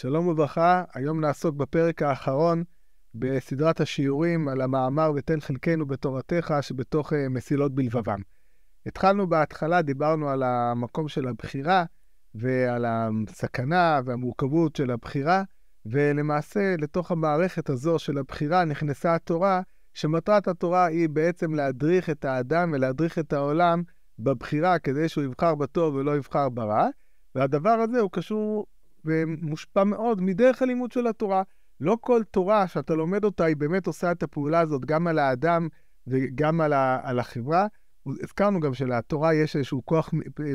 שלום 0.00 0.28
וברכה, 0.28 0.84
היום 0.94 1.20
נעסוק 1.20 1.56
בפרק 1.56 2.02
האחרון 2.02 2.64
בסדרת 3.14 3.80
השיעורים 3.80 4.48
על 4.48 4.60
המאמר 4.60 5.12
ותן 5.16 5.40
חלקנו 5.40 5.86
בתורתך 5.86 6.54
שבתוך 6.60 7.12
uh, 7.12 7.16
מסילות 7.30 7.74
בלבבם. 7.74 8.18
התחלנו 8.86 9.28
בהתחלה, 9.28 9.82
דיברנו 9.82 10.28
על 10.28 10.42
המקום 10.42 11.08
של 11.08 11.28
הבחירה 11.28 11.84
ועל 12.34 12.84
הסכנה 12.88 14.00
והמורכבות 14.04 14.76
של 14.76 14.90
הבחירה, 14.90 15.42
ולמעשה 15.86 16.74
לתוך 16.78 17.10
המערכת 17.10 17.70
הזו 17.70 17.98
של 17.98 18.18
הבחירה 18.18 18.64
נכנסה 18.64 19.14
התורה, 19.14 19.62
שמטרת 19.94 20.48
התורה 20.48 20.84
היא 20.84 21.08
בעצם 21.08 21.54
להדריך 21.54 22.10
את 22.10 22.24
האדם 22.24 22.70
ולהדריך 22.72 23.18
את 23.18 23.32
העולם 23.32 23.82
בבחירה 24.18 24.78
כדי 24.78 25.08
שהוא 25.08 25.24
יבחר 25.24 25.54
בטוב 25.54 25.94
ולא 25.94 26.16
יבחר 26.16 26.48
ברע, 26.48 26.88
והדבר 27.34 27.70
הזה 27.70 28.00
הוא 28.00 28.10
קשור 28.12 28.66
ומושפע 29.04 29.84
מאוד 29.84 30.22
מדרך 30.22 30.62
הלימוד 30.62 30.92
של 30.92 31.06
התורה. 31.06 31.42
לא 31.80 31.96
כל 32.00 32.22
תורה 32.30 32.68
שאתה 32.68 32.94
לומד 32.94 33.24
אותה, 33.24 33.44
היא 33.44 33.56
באמת 33.56 33.86
עושה 33.86 34.12
את 34.12 34.22
הפעולה 34.22 34.60
הזאת 34.60 34.84
גם 34.84 35.06
על 35.06 35.18
האדם 35.18 35.68
וגם 36.06 36.60
על, 36.60 36.72
ה, 36.72 37.00
על 37.02 37.18
החברה. 37.18 37.66
הזכרנו 38.22 38.60
גם 38.60 38.74
שלתורה 38.74 39.34
יש 39.34 39.56
איזשהו 39.56 39.82
כוח 39.84 40.10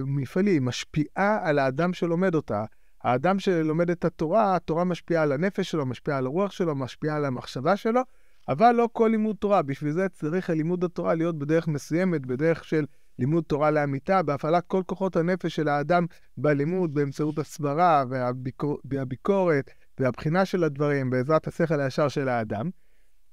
מפעלי, 0.05 0.51
היא 0.51 0.61
משפיעה 0.61 1.39
על 1.49 1.59
האדם 1.59 1.93
שלומד 1.93 2.35
אותה. 2.35 2.65
האדם 3.03 3.39
שלומד 3.39 3.89
את 3.89 4.05
התורה, 4.05 4.55
התורה 4.55 4.83
משפיעה 4.83 5.23
על 5.23 5.31
הנפש 5.31 5.71
שלו, 5.71 5.85
משפיעה 5.85 6.17
על 6.17 6.25
הרוח 6.25 6.51
שלו, 6.51 6.75
משפיעה 6.75 7.15
על 7.15 7.25
המחשבה 7.25 7.75
שלו, 7.75 8.01
אבל 8.49 8.71
לא 8.71 8.89
כל 8.93 9.07
לימוד 9.11 9.35
תורה. 9.35 9.61
בשביל 9.61 9.91
זה 9.91 10.09
צריך 10.09 10.49
לימוד 10.49 10.83
התורה 10.83 11.13
להיות 11.13 11.39
בדרך 11.39 11.67
מסוימת, 11.67 12.25
בדרך 12.25 12.63
של 12.63 12.85
לימוד 13.19 13.43
תורה 13.43 13.71
לאמיתה, 13.71 14.23
בהפעלת 14.23 14.63
כל 14.67 14.83
כוחות 14.85 15.15
הנפש 15.15 15.55
של 15.55 15.67
האדם 15.67 16.05
בלימוד, 16.37 16.93
באמצעות 16.93 17.39
הסברה 17.39 18.03
והביקור, 18.09 18.79
והביקורת 18.85 19.71
והבחינה 19.99 20.45
של 20.45 20.63
הדברים, 20.63 21.09
בעזרת 21.09 21.47
השכל 21.47 21.79
הישר 21.79 22.07
של 22.07 22.29
האדם. 22.29 22.69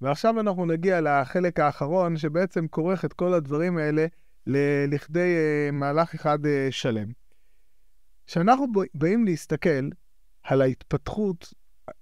ועכשיו 0.00 0.40
אנחנו 0.40 0.66
נגיע 0.66 1.00
לחלק 1.00 1.60
האחרון, 1.60 2.16
שבעצם 2.16 2.66
כורך 2.68 3.04
את 3.04 3.12
כל 3.12 3.34
הדברים 3.34 3.78
האלה 3.78 4.06
לכדי 4.88 5.36
uh, 5.36 5.72
מהלך 5.72 6.14
אחד 6.14 6.38
uh, 6.44 6.48
שלם. 6.70 7.08
כשאנחנו 8.26 8.66
באים 8.94 9.24
להסתכל 9.24 9.88
על 10.42 10.62
ההתפתחות 10.62 11.54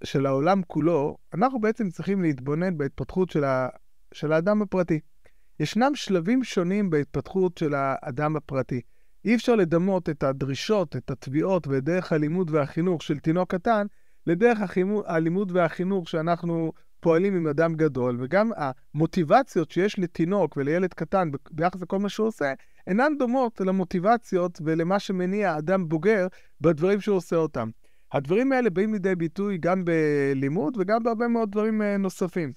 של 0.03 0.25
העולם 0.25 0.61
כולו, 0.67 1.17
אנחנו 1.33 1.61
בעצם 1.61 1.89
צריכים 1.89 2.21
להתבונן 2.21 2.77
בהתפתחות 2.77 3.29
של, 3.29 3.43
ה... 3.43 3.69
של 4.13 4.33
האדם 4.33 4.61
הפרטי. 4.61 4.99
ישנם 5.61 5.91
שלבים 5.95 6.43
שונים 6.43 6.89
בהתפתחות 6.89 7.57
של 7.57 7.73
האדם 7.75 8.35
הפרטי. 8.35 8.81
אי 9.25 9.35
אפשר 9.35 9.55
לדמות 9.55 10.09
את 10.09 10.23
הדרישות, 10.23 10.95
את 10.95 11.11
התביעות 11.11 11.67
ואת 11.67 11.83
דרך 11.83 12.13
הלימוד 12.13 12.51
והחינוך 12.51 13.03
של 13.03 13.19
תינוק 13.19 13.55
קטן 13.55 13.87
לדרך 14.27 14.59
הלימוד 15.05 15.51
והחינוך 15.51 16.09
שאנחנו 16.09 16.71
פועלים 16.99 17.35
עם 17.35 17.47
אדם 17.47 17.75
גדול, 17.75 18.17
וגם 18.19 18.51
המוטיבציות 18.55 19.71
שיש 19.71 19.99
לתינוק 19.99 20.57
ולילד 20.57 20.93
קטן 20.93 21.31
ביחס 21.51 21.81
לכל 21.81 21.99
מה 21.99 22.09
שהוא 22.09 22.27
עושה, 22.27 22.53
אינן 22.87 23.17
דומות 23.19 23.61
למוטיבציות 23.61 24.61
ולמה 24.65 24.99
שמניע 24.99 25.57
אדם 25.57 25.89
בוגר 25.89 26.27
בדברים 26.61 27.01
שהוא 27.01 27.17
עושה 27.17 27.35
אותם. 27.35 27.69
הדברים 28.11 28.51
האלה 28.51 28.69
באים 28.69 28.93
לידי 28.93 29.15
ביטוי 29.15 29.57
גם 29.57 29.85
בלימוד 29.85 30.77
וגם 30.79 31.03
בהרבה 31.03 31.27
מאוד 31.27 31.51
דברים 31.51 31.81
אה, 31.81 31.97
נוספים. 31.97 32.53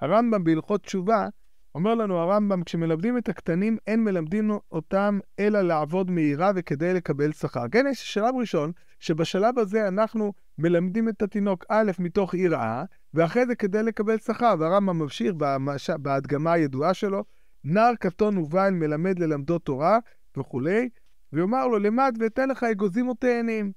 הרמב"ם 0.00 0.44
בהלכות 0.44 0.82
תשובה 0.82 1.28
אומר 1.76 1.94
לנו 1.94 2.18
הרמב"ם, 2.18 2.62
כשמלמדים 2.62 3.18
את 3.18 3.28
הקטנים, 3.28 3.76
אין 3.86 4.04
מלמדים 4.04 4.50
אותם 4.72 5.18
אלא 5.38 5.60
לעבוד 5.60 6.10
מהירה 6.10 6.52
וכדי 6.54 6.94
לקבל 6.94 7.32
שכר. 7.32 7.68
כן, 7.72 7.86
יש 7.90 8.14
שלב 8.14 8.34
ראשון, 8.34 8.72
שבשלב 9.00 9.58
הזה 9.58 9.88
אנחנו 9.88 10.32
מלמדים 10.58 11.08
את 11.08 11.22
התינוק 11.22 11.64
א', 11.68 11.92
מתוך 11.98 12.34
יראה, 12.34 12.84
ואחרי 13.14 13.46
זה 13.46 13.54
כדי 13.54 13.82
לקבל 13.82 14.18
שכר. 14.18 14.54
והרמב"ם 14.58 14.98
ממשיך 14.98 15.32
במש... 15.36 15.90
בהדגמה 15.90 16.52
הידועה 16.52 16.94
שלו, 16.94 17.24
נער 17.64 17.94
קטון 18.00 18.38
ובעל 18.38 18.74
מלמד 18.74 19.18
ללמדו 19.18 19.58
תורה 19.58 19.98
וכולי, 20.36 20.88
ויאמר 21.32 21.66
לו, 21.66 21.78
למד 21.78 22.16
ואתן 22.20 22.48
לך 22.48 22.62
אגוזים 22.62 23.08
או 23.08 23.14
תאנים. 23.14 23.72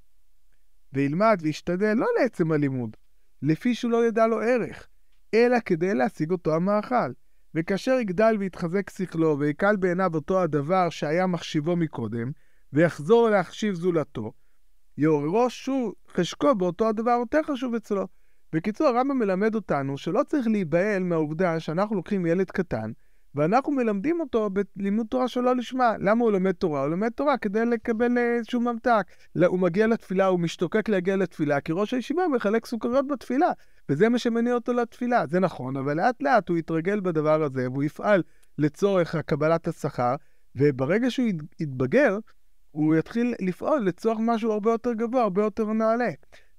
וילמד 0.93 1.39
וישתדל 1.41 1.93
לא 1.93 2.07
לעצם 2.19 2.51
הלימוד, 2.51 2.97
לפי 3.41 3.75
שהוא 3.75 3.91
לא 3.91 4.07
ידע 4.07 4.27
לו 4.27 4.41
ערך, 4.41 4.87
אלא 5.33 5.57
כדי 5.65 5.93
להשיג 5.93 6.31
אותו 6.31 6.55
המאכל. 6.55 7.11
וכאשר 7.55 7.91
יגדל 7.91 8.35
ויתחזק 8.39 8.89
שכלו, 8.89 9.39
ויקל 9.39 9.75
בעיניו 9.75 10.11
אותו 10.15 10.41
הדבר 10.41 10.89
שהיה 10.89 11.27
מחשיבו 11.27 11.75
מקודם, 11.75 12.31
ויחזור 12.73 13.29
להחשיב 13.29 13.73
זולתו, 13.73 14.31
יעוררו 14.97 15.49
שוב 15.49 15.93
חשקו 16.09 16.55
באותו 16.55 16.87
הדבר 16.87 17.17
יותר 17.19 17.43
חשוב 17.43 17.75
אצלו. 17.75 18.07
בקיצור, 18.53 18.87
הרמב"ם 18.87 19.19
מלמד 19.19 19.55
אותנו 19.55 19.97
שלא 19.97 20.21
צריך 20.27 20.47
להיבהל 20.47 21.03
מהעובדה 21.03 21.59
שאנחנו 21.59 21.95
לוקחים 21.95 22.25
ילד 22.25 22.51
קטן, 22.51 22.91
ואנחנו 23.35 23.71
מלמדים 23.71 24.19
אותו 24.19 24.49
בלימוד 24.75 25.07
תורה 25.09 25.27
שלא 25.27 25.55
לשמה. 25.55 25.93
למה 25.99 26.23
הוא 26.23 26.31
לומד 26.31 26.51
תורה? 26.51 26.81
הוא 26.81 26.89
לומד 26.89 27.09
תורה 27.09 27.37
כדי 27.37 27.65
לקבל 27.65 28.17
איזשהו 28.17 28.61
ממתק. 28.61 29.03
הוא 29.47 29.59
מגיע 29.59 29.87
לתפילה, 29.87 30.25
הוא 30.25 30.39
משתוקק 30.39 30.89
להגיע 30.89 31.15
לתפילה, 31.15 31.61
כי 31.61 31.71
ראש 31.75 31.93
הישיבה 31.93 32.27
מחלק 32.27 32.65
סוכריות 32.65 33.07
בתפילה. 33.07 33.51
וזה 33.89 34.09
מה 34.09 34.19
שמניע 34.19 34.53
אותו 34.53 34.73
לתפילה. 34.73 35.27
זה 35.27 35.39
נכון, 35.39 35.77
אבל 35.77 35.97
לאט 35.97 36.21
לאט 36.21 36.49
הוא 36.49 36.57
יתרגל 36.57 36.99
בדבר 36.99 37.43
הזה, 37.43 37.69
והוא 37.69 37.83
יפעל 37.83 38.23
לצורך 38.57 39.15
קבלת 39.15 39.67
השכר, 39.67 40.15
וברגע 40.55 41.11
שהוא 41.11 41.27
יתבגר, 41.59 42.17
הוא 42.71 42.95
יתחיל 42.95 43.35
לפעול 43.41 43.79
לצורך 43.85 44.17
משהו 44.21 44.51
הרבה 44.51 44.71
יותר 44.71 44.93
גבוה, 44.93 45.21
הרבה 45.21 45.41
יותר 45.41 45.73
נעלה. 45.73 46.09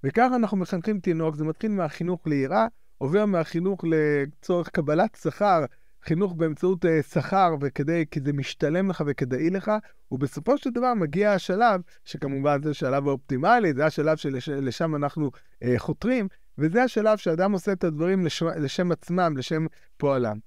וככה 0.05 0.37
אנחנו 0.37 0.57
מחנכים 0.57 1.01
תינוק, 1.01 1.35
זה 1.35 1.45
מתחיל 1.45 1.71
מהחינוך 1.71 2.27
ליראה, 2.27 2.67
עובר 2.99 3.27
מהחינוך 3.27 3.85
לצורך 3.85 4.69
קבלת 4.69 5.19
שכר, 5.23 5.65
חינוך 6.05 6.35
באמצעות 6.35 6.85
uh, 6.85 6.89
שכר, 7.03 7.55
וכדי, 7.61 8.05
כי 8.11 8.21
זה 8.21 8.33
משתלם 8.33 8.91
לך 8.91 9.03
וכדאי 9.07 9.51
לך, 9.51 9.73
ובסופו 10.13 10.59
של 10.59 10.71
דבר 10.71 10.95
מגיע 10.95 11.33
השלב, 11.33 11.81
שכמובן 12.05 12.63
זה 12.63 12.71
השלב 12.71 13.09
האופטימלי, 13.09 13.75
זה 13.75 13.87
השלב 13.87 14.17
שלשם 14.17 14.71
של, 14.71 14.95
אנחנו 14.95 15.31
uh, 15.65 15.67
חותרים, 15.79 16.29
וזה 16.59 16.83
השלב 16.83 17.19
שאדם 17.19 17.53
עושה 17.53 17.73
את 17.73 17.85
הדברים 17.85 18.25
לשם, 18.25 18.47
לשם 18.47 18.93
עצמם, 18.93 19.37
לשם 19.37 19.67
פועלם. 19.97 20.39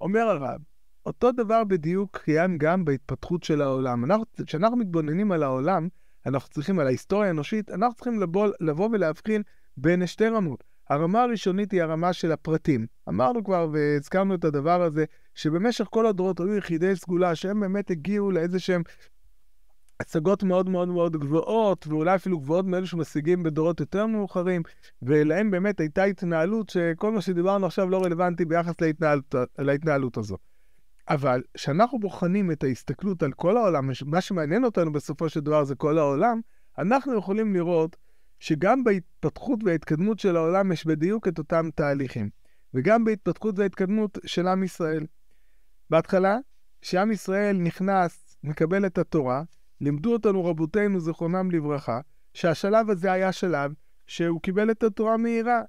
אומר 0.00 0.20
הרב, 0.20 0.60
אותו 1.06 1.32
דבר 1.32 1.64
בדיוק 1.64 2.18
קיים 2.24 2.58
גם 2.58 2.84
בהתפתחות 2.84 3.42
של 3.42 3.62
העולם. 3.62 4.04
כשאנחנו 4.46 4.76
מתבוננים 4.76 5.32
על 5.32 5.42
העולם, 5.42 5.88
אנחנו 6.26 6.50
צריכים, 6.50 6.78
על 6.78 6.86
ההיסטוריה 6.86 7.28
האנושית, 7.28 7.70
אנחנו 7.70 7.94
צריכים 7.94 8.20
לבוא, 8.20 8.48
לבוא 8.60 8.88
ולהבחין 8.92 9.42
בין 9.76 10.06
שתי 10.06 10.28
רמות. 10.28 10.64
הרמה 10.90 11.22
הראשונית 11.22 11.72
היא 11.72 11.82
הרמה 11.82 12.12
של 12.12 12.32
הפרטים. 12.32 12.86
אמרנו 13.08 13.44
כבר 13.44 13.68
והזכרנו 13.72 14.34
את 14.34 14.44
הדבר 14.44 14.82
הזה, 14.82 15.04
שבמשך 15.34 15.86
כל 15.90 16.06
הדורות 16.06 16.40
היו 16.40 16.56
יחידי 16.56 16.96
סגולה, 16.96 17.34
שהם 17.34 17.60
באמת 17.60 17.90
הגיעו 17.90 18.30
לאיזה 18.30 18.58
שהם 18.58 18.82
השגות 20.00 20.42
מאוד 20.42 20.68
מאוד 20.68 20.88
מאוד 20.88 21.16
גבוהות, 21.16 21.86
ואולי 21.86 22.14
אפילו 22.14 22.38
גבוהות 22.38 22.66
מאלו 22.66 22.86
שמשיגים 22.86 23.42
בדורות 23.42 23.80
יותר 23.80 24.06
מאוחרים, 24.06 24.62
ולהם 25.02 25.50
באמת 25.50 25.80
הייתה 25.80 26.04
התנהלות 26.04 26.68
שכל 26.68 27.12
מה 27.12 27.20
שדיברנו 27.20 27.66
עכשיו 27.66 27.90
לא 27.90 28.02
רלוונטי 28.04 28.44
ביחס 28.44 28.80
להתנהלות, 28.80 29.34
להתנהלות 29.58 30.16
הזו. 30.16 30.36
אבל 31.08 31.42
כשאנחנו 31.54 31.98
בוחנים 31.98 32.50
את 32.50 32.64
ההסתכלות 32.64 33.22
על 33.22 33.32
כל 33.32 33.56
העולם, 33.56 33.90
מה 34.06 34.20
שמעניין 34.20 34.64
אותנו 34.64 34.92
בסופו 34.92 35.28
של 35.28 35.40
דבר 35.40 35.64
זה 35.64 35.74
כל 35.74 35.98
העולם, 35.98 36.40
אנחנו 36.78 37.18
יכולים 37.18 37.54
לראות 37.54 37.96
שגם 38.40 38.84
בהתפתחות 38.84 39.64
וההתקדמות 39.64 40.18
של 40.18 40.36
העולם 40.36 40.72
יש 40.72 40.86
בדיוק 40.86 41.28
את 41.28 41.38
אותם 41.38 41.68
תהליכים, 41.74 42.30
וגם 42.74 43.04
בהתפתחות 43.04 43.58
וההתקדמות 43.58 44.18
של 44.26 44.48
עם 44.48 44.64
ישראל. 44.64 45.06
בהתחלה, 45.90 46.38
כשעם 46.80 47.12
ישראל 47.12 47.56
נכנס, 47.56 48.38
מקבל 48.44 48.86
את 48.86 48.98
התורה, 48.98 49.42
לימדו 49.80 50.12
אותנו 50.12 50.44
רבותינו, 50.44 51.00
זיכרונם 51.00 51.50
לברכה, 51.50 52.00
שהשלב 52.34 52.90
הזה 52.90 53.12
היה 53.12 53.32
שלב 53.32 53.72
שהוא 54.06 54.40
קיבל 54.40 54.70
את 54.70 54.82
התורה 54.82 55.16
מהירה. 55.16 55.62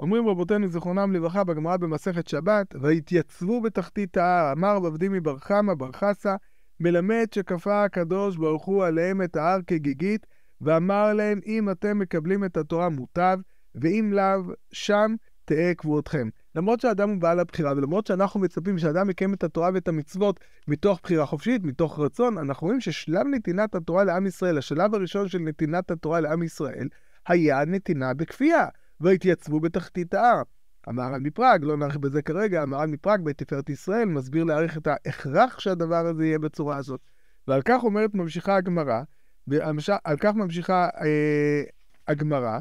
אומרים 0.00 0.28
רבותינו, 0.28 0.68
זיכרונם 0.68 1.12
לברכה, 1.12 1.44
בגמרא 1.44 1.76
במסכת 1.76 2.28
שבת, 2.28 2.74
והתייצבו 2.80 3.60
בתחתית 3.60 4.16
ההר, 4.16 4.52
אמר 4.52 4.80
בבדימי 4.80 5.20
בר 5.20 5.38
חמא 5.38 5.74
בר 5.74 5.92
חסא, 5.92 6.34
מלמד 6.80 7.26
שכפה 7.34 7.84
הקדוש 7.84 8.36
ברוך 8.36 8.64
הוא 8.64 8.84
עליהם 8.84 9.22
את 9.22 9.36
ההר 9.36 9.60
כגיגית, 9.66 10.26
ואמר 10.62 11.12
להם, 11.14 11.40
אם 11.46 11.70
אתם 11.70 11.98
מקבלים 11.98 12.44
את 12.44 12.56
התורה 12.56 12.88
מוטב, 12.88 13.38
ואם 13.74 14.12
לאו, 14.12 14.54
שם 14.72 15.14
תהא 15.44 15.74
קבועתכם. 15.74 16.28
למרות 16.54 16.80
שהאדם 16.80 17.10
הוא 17.10 17.20
בעל 17.20 17.40
הבחירה, 17.40 17.72
ולמרות 17.76 18.06
שאנחנו 18.06 18.40
מצפים 18.40 18.78
שאדם 18.78 19.10
יקיים 19.10 19.34
את 19.34 19.44
התורה 19.44 19.70
ואת 19.74 19.88
המצוות 19.88 20.40
מתוך 20.68 21.00
בחירה 21.02 21.26
חופשית, 21.26 21.64
מתוך 21.64 21.98
רצון, 22.00 22.38
אנחנו 22.38 22.66
רואים 22.66 22.80
ששלב 22.80 23.26
נתינת 23.30 23.74
התורה 23.74 24.04
לעם 24.04 24.26
ישראל, 24.26 24.58
השלב 24.58 24.94
הראשון 24.94 25.28
של 25.28 25.38
נתינת 25.38 25.90
התורה 25.90 26.20
לעם 26.20 26.42
ישראל, 26.42 26.88
היה 27.28 27.64
נתינה 27.64 28.14
בכפייה, 28.14 28.66
והתייצבו 29.00 29.60
בתחתית 29.60 30.14
ההר. 30.14 30.42
המהר"ל 30.86 31.20
מפראג, 31.20 31.64
לא 31.64 31.76
נאריך 31.76 31.96
בזה 31.96 32.22
כרגע, 32.22 32.62
המהר"ל 32.62 32.86
מפראג 32.86 33.20
בתפארת 33.24 33.70
ישראל 33.70 34.04
מסביר 34.04 34.44
להעריך 34.44 34.76
את 34.76 34.86
ההכרח 34.86 35.58
שהדבר 35.58 36.06
הזה 36.06 36.26
יהיה 36.26 36.38
בצורה 36.38 36.76
הזאת. 36.76 37.00
ועל 37.48 37.62
כך 37.64 37.84
אומרת 37.84 38.14
ממשיכה 38.14 38.56
הגמרא, 38.56 39.02
ועל 39.48 40.16
כך 40.20 40.34
ממשיכה 40.34 40.88
אה, 41.00 41.62
הגמרא, 42.08 42.58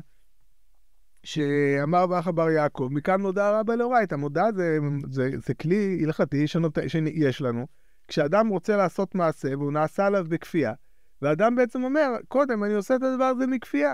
שאמר 1.24 2.08
באח 2.08 2.28
בר 2.28 2.50
יעקב, 2.50 2.90
מכאן 2.92 3.22
נודע 3.22 3.60
רבה 3.60 3.76
לאורייתא. 3.76 4.16
מודע 4.16 4.52
זה, 4.56 4.78
זה, 5.10 5.30
זה 5.48 5.54
כלי 5.54 6.02
הלכתי 6.04 6.46
שיש 6.88 7.42
לנו. 7.42 7.68
כשאדם 8.08 8.48
רוצה 8.48 8.78
לעשות 8.78 9.16
מעשה 9.16 9.58
והוא 9.58 9.72
נעשה 9.72 10.06
עליו 10.06 10.26
בכפייה, 10.30 10.74
ואדם 11.22 11.56
בעצם 11.56 11.84
אומר, 11.84 12.10
קודם 12.28 12.64
אני 12.64 12.74
עושה 12.74 12.96
את 12.96 13.04
הדבר 13.04 13.24
הזה 13.24 13.48
מכפייה. 13.48 13.94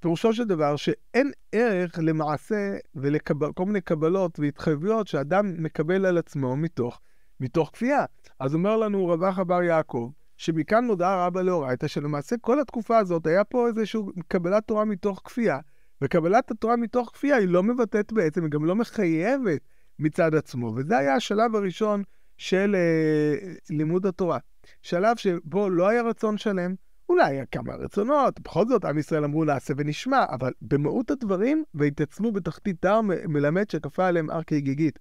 פירושו 0.00 0.32
של 0.32 0.44
דבר 0.44 0.76
שאין 0.76 1.30
ערך 1.52 1.98
למעשה 2.02 2.76
ולכל 2.94 3.64
מיני 3.66 3.80
קבלות 3.80 4.40
והתחייבויות 4.40 5.06
שאדם 5.06 5.62
מקבל 5.62 6.06
על 6.06 6.18
עצמו 6.18 6.56
מתוך, 6.56 7.00
מתוך 7.40 7.70
כפייה. 7.72 8.04
אז 8.40 8.54
אומר 8.54 8.76
לנו 8.76 9.08
רבח 9.08 9.38
בר 9.38 9.62
יעקב, 9.62 10.10
שמכאן 10.38 10.84
נודע 10.84 11.26
רבה 11.26 11.42
לאורייתא, 11.42 11.86
שלמעשה 11.86 12.36
כל 12.40 12.60
התקופה 12.60 12.98
הזאת 12.98 13.26
היה 13.26 13.44
פה 13.44 13.68
איזושהי 13.68 14.00
קבלת 14.28 14.66
תורה 14.66 14.84
מתוך 14.84 15.20
כפייה, 15.24 15.58
וקבלת 16.02 16.50
התורה 16.50 16.76
מתוך 16.76 17.10
כפייה 17.14 17.36
היא 17.36 17.48
לא 17.48 17.62
מבטאת 17.62 18.12
בעצם, 18.12 18.42
היא 18.42 18.50
גם 18.50 18.64
לא 18.64 18.76
מחייבת 18.76 19.60
מצד 19.98 20.34
עצמו, 20.34 20.72
וזה 20.76 20.98
היה 20.98 21.14
השלב 21.14 21.56
הראשון 21.56 22.02
של 22.36 22.76
אה, 22.76 23.54
לימוד 23.70 24.06
התורה. 24.06 24.38
שלב 24.82 25.16
שבו 25.16 25.70
לא 25.70 25.88
היה 25.88 26.02
רצון 26.02 26.38
שלם, 26.38 26.74
אולי 27.08 27.24
היה 27.24 27.46
כמה 27.46 27.74
רצונות, 27.74 28.40
בכל 28.40 28.66
זאת 28.68 28.84
עם 28.84 28.98
ישראל 28.98 29.24
אמרו 29.24 29.44
נעשה 29.44 29.74
ונשמע, 29.76 30.24
אבל 30.30 30.52
במהות 30.62 31.10
הדברים, 31.10 31.64
והתעצמו 31.74 32.32
בתחתית 32.32 32.76
תר 32.80 33.00
מלמד 33.28 33.70
שכפה 33.70 34.06
עליהם 34.06 34.30
הר 34.30 34.42
כגיגית. 34.42 34.98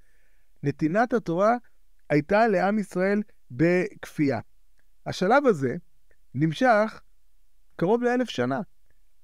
נתינת 0.64 1.14
התורה 1.14 1.56
הייתה 2.10 2.48
לעם 2.48 2.80
ישראל 2.80 3.22
בכפייה. 3.52 4.40
השלב 5.08 5.46
הזה 5.46 5.76
נמשך 6.36 7.02
קרוב 7.76 8.04
לאלף 8.04 8.30
שנה, 8.30 8.62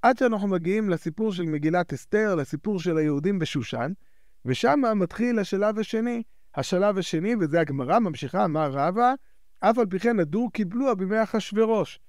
עד 0.01 0.17
שאנחנו 0.17 0.47
מגיעים 0.47 0.89
לסיפור 0.89 1.33
של 1.33 1.43
מגילת 1.43 1.93
אסתר, 1.93 2.35
לסיפור 2.35 2.79
של 2.79 2.97
היהודים 2.97 3.39
בשושן, 3.39 3.91
ושם 4.45 4.79
מתחיל 4.95 5.39
השלב 5.39 5.79
השני. 5.79 6.23
השלב 6.55 6.97
השני, 6.97 7.35
וזה 7.39 7.59
הגמרא 7.59 7.99
ממשיכה, 7.99 8.45
אמר 8.45 8.71
רבא, 8.71 9.13
אף 9.59 9.77
על 9.77 9.85
פי 9.85 9.99
כן 9.99 10.19
הדור 10.19 10.51
קיבלוה 10.51 10.95
בימי 10.95 11.23
אחשורוש. 11.23 11.99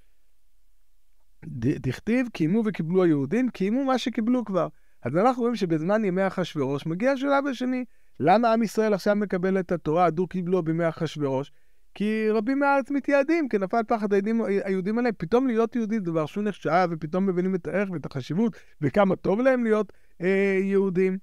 דכתיב, 1.56 2.28
קיימו 2.32 2.62
וקיבלו 2.64 3.04
היהודים, 3.04 3.48
קיימו 3.48 3.84
מה 3.84 3.98
שקיבלו 3.98 4.44
כבר. 4.44 4.68
אז 5.02 5.16
אנחנו 5.16 5.42
רואים 5.42 5.56
שבזמן 5.56 6.04
ימי 6.04 6.26
אחשורוש 6.26 6.86
מגיע 6.86 7.12
השלב 7.12 7.46
השני. 7.46 7.84
למה 8.20 8.52
עם 8.52 8.62
ישראל 8.62 8.94
עכשיו 8.94 9.16
מקבל 9.16 9.60
את 9.60 9.72
התורה, 9.72 10.04
הדור 10.04 10.28
קיבלו 10.28 10.62
בימי 10.62 10.88
אחשורוש? 10.88 11.52
כי 11.94 12.30
רבים 12.30 12.58
מהארץ 12.58 12.90
מתייעדים, 12.90 13.48
כי 13.48 13.58
נפל 13.58 13.82
פחד 13.88 14.12
היהודים, 14.12 14.42
היהודים 14.64 14.98
עליהם. 14.98 15.14
פתאום 15.18 15.46
להיות 15.46 15.76
יהודי 15.76 15.98
זה 15.98 16.04
דבר 16.04 16.26
שהוא 16.26 16.44
נחשב, 16.44 16.88
ופתאום 16.90 17.26
מבינים 17.26 17.54
את 17.54 17.66
הערך 17.66 17.90
ואת 17.90 18.06
החשיבות, 18.06 18.56
וכמה 18.80 19.16
טוב 19.16 19.40
להם 19.40 19.64
להיות 19.64 19.92
אה, 20.20 20.58
יהודים. 20.62 21.18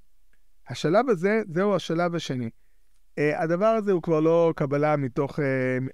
השלב 0.69 1.09
הזה, 1.09 1.41
זהו 1.53 1.75
השלב 1.75 2.15
השני. 2.15 2.50
אה, 3.18 3.44
הדבר 3.44 3.65
הזה 3.65 3.91
הוא 3.91 4.01
כבר 4.01 4.19
לא 4.19 4.53
קבלה 4.56 4.95
מתוך, 4.97 5.39
אה, 5.39 5.45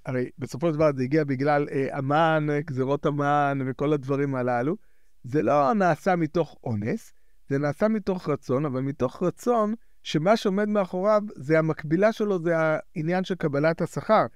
הרי 0.06 0.30
בסופו 0.38 0.68
של 0.68 0.74
דבר 0.74 0.90
זה 0.96 1.02
הגיע 1.02 1.24
בגלל 1.24 1.68
אה, 1.72 1.88
המן, 1.92 2.46
גזירות 2.60 3.06
המן 3.06 3.58
וכל 3.66 3.92
הדברים 3.92 4.34
הללו. 4.34 4.76
זה 5.24 5.42
לא 5.42 5.72
נעשה 5.72 6.16
מתוך 6.16 6.56
אונס, 6.64 7.12
זה 7.48 7.58
נעשה 7.58 7.88
מתוך 7.88 8.28
רצון, 8.28 8.64
אבל 8.64 8.80
מתוך 8.80 9.22
רצון 9.22 9.74
שמה 10.02 10.36
שעומד 10.36 10.68
מאחוריו 10.68 11.22
זה 11.36 11.58
המקבילה 11.58 12.12
שלו, 12.12 12.38
זה 12.42 12.54
העניין 12.56 13.24
של 13.24 13.34
קבלת 13.34 13.80
השכר. 13.80 14.26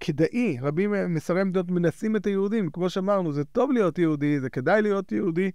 כדאי, 0.00 0.58
רבים 0.62 1.14
משרי 1.14 1.40
המדינות 1.40 1.70
מנסים 1.70 2.16
את 2.16 2.26
היהודים, 2.26 2.70
כמו 2.70 2.90
שאמרנו, 2.90 3.32
זה 3.32 3.44
טוב 3.44 3.72
להיות 3.72 3.98
יהודי, 3.98 4.40
זה 4.40 4.50
כדאי 4.50 4.82
להיות 4.82 5.12
יהודי, 5.12 5.50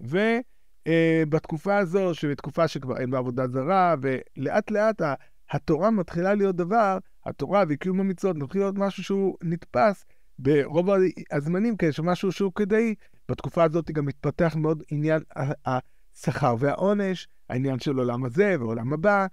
ובתקופה 0.00 1.76
הזו, 1.76 2.14
שבתקופה 2.14 2.68
שכבר 2.68 2.96
אין 2.98 3.10
בעבודה 3.10 3.48
זרה, 3.48 3.94
ולאט 4.02 4.70
לאט 4.70 5.02
התורה 5.50 5.90
מתחילה 5.90 6.34
להיות 6.34 6.56
דבר, 6.56 6.98
התורה 7.26 7.64
וקיום 7.68 8.00
המצוות 8.00 8.36
מתחיל 8.36 8.60
להיות 8.60 8.78
משהו 8.78 9.02
שהוא 9.02 9.36
נתפס 9.42 10.04
ברוב 10.38 10.90
הזמנים 11.32 11.74
משהו 12.02 12.32
שהוא 12.32 12.52
כדאי. 12.54 12.94
בתקופה 13.30 13.64
הזאת 13.64 13.90
גם 13.90 14.04
מתפתח 14.04 14.56
מאוד 14.56 14.82
עניין 14.90 15.22
השכר 15.66 16.54
והעונש, 16.58 17.28
העניין 17.50 17.78
של 17.78 17.98
עולם 17.98 18.24
הזה 18.24 18.56
ועולם 18.58 18.92
הבא, 18.92 19.26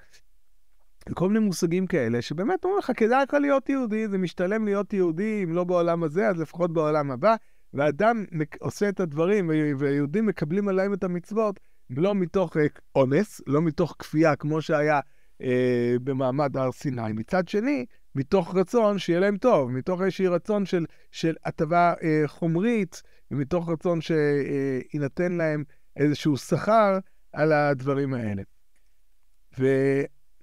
כל 1.13 1.27
מיני 1.27 1.45
מושגים 1.45 1.87
כאלה, 1.87 2.21
שבאמת 2.21 2.63
אומרים 2.65 2.79
לך, 2.79 2.91
כדאי 2.97 3.23
לך 3.23 3.33
להיות 3.33 3.69
יהודי, 3.69 4.07
זה 4.07 4.17
משתלם 4.17 4.65
להיות 4.65 4.93
יהודי, 4.93 5.43
אם 5.43 5.53
לא 5.53 5.63
בעולם 5.63 6.03
הזה, 6.03 6.27
אז 6.27 6.39
לפחות 6.39 6.73
בעולם 6.73 7.11
הבא. 7.11 7.35
ואדם 7.73 8.25
עושה 8.59 8.89
את 8.89 8.99
הדברים, 8.99 9.51
ויהודים 9.77 10.25
מקבלים 10.25 10.67
עליהם 10.67 10.93
את 10.93 11.03
המצוות, 11.03 11.59
לא 11.89 12.15
מתוך 12.15 12.57
אה, 12.57 12.65
אונס, 12.95 13.41
לא 13.47 13.61
מתוך 13.61 13.95
כפייה, 13.99 14.35
כמו 14.35 14.61
שהיה 14.61 14.99
אה, 15.41 15.95
במעמד 16.03 16.57
הר 16.57 16.71
סיני. 16.71 17.13
מצד 17.13 17.47
שני, 17.47 17.85
מתוך 18.15 18.55
רצון 18.55 18.99
שיהיה 18.99 19.19
להם 19.19 19.37
טוב, 19.37 19.71
מתוך 19.71 20.01
איזשהי 20.01 20.27
רצון 20.27 20.65
של, 20.65 20.85
של 21.11 21.35
הטבה 21.45 21.93
אה, 22.03 22.23
חומרית, 22.27 23.01
ומתוך 23.31 23.69
רצון 23.69 23.99
שיינתן 24.01 25.31
להם 25.31 25.63
איזשהו 25.95 26.37
שכר 26.37 26.99
על 27.33 27.51
הדברים 27.51 28.13
האלה. 28.13 28.41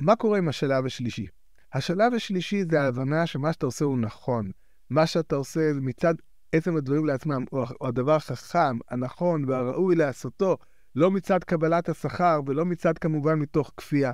ומה 0.00 0.16
קורה 0.16 0.38
עם 0.38 0.48
השלב 0.48 0.86
השלישי? 0.86 1.26
השלב 1.72 2.14
השלישי 2.14 2.64
זה 2.70 2.80
ההבנה 2.80 3.26
שמה 3.26 3.52
שאתה 3.52 3.66
עושה 3.66 3.84
הוא 3.84 3.98
נכון. 3.98 4.50
מה 4.90 5.06
שאתה 5.06 5.36
עושה 5.36 5.72
מצד 5.74 6.14
עצם 6.52 6.76
הדברים 6.76 7.04
לעצמם, 7.04 7.44
הוא 7.50 7.66
הדבר 7.80 8.14
החכם, 8.14 8.78
הנכון 8.90 9.44
והראוי 9.48 9.96
לעשותו, 9.96 10.56
לא 10.94 11.10
מצד 11.10 11.44
קבלת 11.44 11.88
השכר 11.88 12.40
ולא 12.46 12.64
מצד 12.64 12.98
כמובן 12.98 13.38
מתוך 13.38 13.72
כפייה. 13.76 14.12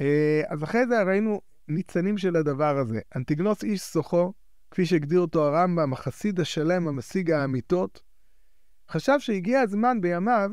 אה, 0.00 0.42
אז 0.48 0.64
אחרי 0.64 0.86
זה 0.86 1.02
ראינו 1.02 1.40
ניצנים 1.68 2.18
של 2.18 2.36
הדבר 2.36 2.78
הזה. 2.78 3.00
אנטיגנוס 3.16 3.64
איש 3.64 3.80
סוחו, 3.80 4.32
כפי 4.70 4.86
שהגדיר 4.86 5.20
אותו 5.20 5.46
הרמב"ם, 5.46 5.92
החסיד 5.92 6.40
השלם, 6.40 6.88
המשיג 6.88 7.30
האמיתות, 7.30 8.02
חשב 8.90 9.16
שהגיע 9.18 9.60
הזמן 9.60 10.00
בימיו, 10.00 10.50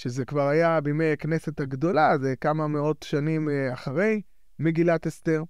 שזה 0.00 0.24
כבר 0.24 0.48
היה 0.48 0.80
בימי 0.80 1.12
הכנסת 1.12 1.60
הגדולה, 1.60 2.18
זה 2.18 2.34
כמה 2.40 2.68
מאות 2.68 3.02
שנים 3.02 3.48
אה, 3.48 3.72
אחרי 3.72 4.20
מגילת 4.58 5.06
אסתר. 5.06 5.42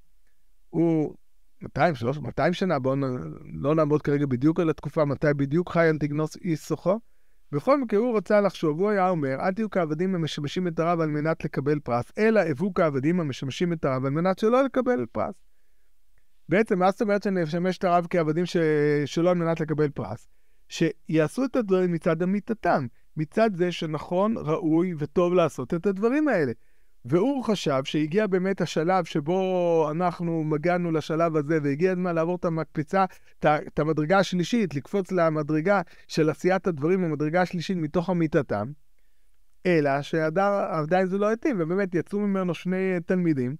הוא 0.70 1.14
200, 1.62 1.94
300, 1.94 2.26
200 2.26 2.52
שנה, 2.52 2.78
בואו 2.78 2.96
לא 3.54 3.74
נעמוד 3.74 4.02
כרגע 4.02 4.26
בדיוק 4.26 4.60
על 4.60 4.70
התקופה, 4.70 5.04
מתי 5.04 5.34
בדיוק 5.36 5.70
חי 5.70 5.90
אנטיגנוס 5.90 6.36
איש 6.36 6.60
סוחו. 6.60 6.98
בכל 7.52 7.80
מקרה 7.80 8.00
הוא 8.00 8.16
רצה 8.16 8.40
לחשוב, 8.40 8.80
הוא 8.80 8.90
היה 8.90 9.08
אומר, 9.08 9.34
אל 9.40 9.52
תהיו 9.52 9.70
כעבדים 9.70 10.14
המשמשים 10.14 10.68
את 10.68 10.78
הרב 10.78 11.00
על 11.00 11.08
מנת 11.08 11.44
לקבל 11.44 11.80
פרס, 11.80 12.12
אלא 12.18 12.40
הבו 12.40 12.74
כעבדים 12.74 13.20
המשמשים 13.20 13.72
את 13.72 13.84
הרב 13.84 14.04
על 14.04 14.10
מנת 14.10 14.38
שלא 14.38 14.64
לקבל 14.64 15.06
פרס. 15.12 15.34
בעצם, 16.48 16.78
מה 16.78 16.90
זאת 16.90 17.02
אומרת 17.02 17.22
שנשמש 17.22 17.78
את 17.78 17.84
הרב 17.84 18.06
כעבדים 18.10 18.46
ש... 18.46 18.56
שלא 19.04 19.30
על 19.30 19.36
מנת 19.36 19.60
לקבל 19.60 19.88
פרס? 19.88 20.28
שיעשו 20.68 21.44
את 21.44 21.56
הדברים 21.56 21.92
מצד 21.92 22.22
אמיתתם, 22.22 22.86
מצד 23.20 23.50
זה 23.54 23.72
שנכון, 23.72 24.34
ראוי 24.36 24.94
וטוב 24.98 25.34
לעשות 25.34 25.74
את 25.74 25.86
הדברים 25.86 26.28
האלה. 26.28 26.52
והוא 27.04 27.44
חשב 27.44 27.80
שהגיע 27.84 28.26
באמת 28.26 28.60
השלב 28.60 29.04
שבו 29.04 29.88
אנחנו 29.90 30.44
מגענו 30.44 30.92
לשלב 30.92 31.36
הזה, 31.36 31.58
והגיע 31.62 31.92
הזמן 31.92 32.14
לעבור 32.14 32.36
את 32.36 32.44
המקפצה, 32.44 33.04
את 33.44 33.78
המדרגה 33.78 34.18
השלישית, 34.18 34.74
לקפוץ 34.74 35.12
למדרגה 35.12 35.80
של 36.08 36.30
עשיית 36.30 36.66
הדברים 36.66 37.02
במדרגה 37.02 37.42
השלישית 37.42 37.76
מתוך 37.76 38.10
אמיתתם, 38.10 38.72
אלא 39.66 40.02
שעדיין 40.02 41.06
זה 41.06 41.18
לא 41.18 41.32
התאים, 41.32 41.56
ובאמת 41.60 41.94
יצאו 41.94 42.18
ממנו 42.18 42.54
שני 42.54 43.00
תלמידים 43.06 43.56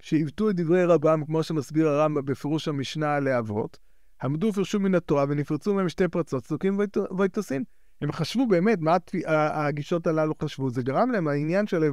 שעיוותו 0.00 0.50
את 0.50 0.56
דברי 0.56 0.84
רבם, 0.84 1.24
כמו 1.26 1.42
שמסביר 1.42 1.88
הרמב"ם 1.88 2.24
בפירוש 2.24 2.68
המשנה 2.68 3.20
לאבות, 3.20 3.78
עמדו 4.22 4.46
ופרשו 4.46 4.80
מן 4.80 4.94
התורה 4.94 5.24
ונפרצו 5.28 5.74
מהם 5.74 5.88
שתי 5.88 6.08
פרצות, 6.08 6.44
צדוקים 6.44 6.80
ויתוסין. 7.18 7.64
הם 8.00 8.12
חשבו 8.12 8.46
באמת, 8.46 8.78
מה 8.80 8.96
הגישות 9.26 10.06
הללו 10.06 10.34
חשבו? 10.42 10.70
זה 10.70 10.82
גרם 10.82 11.10
להם, 11.10 11.28
העניין 11.28 11.66
של 11.66 11.84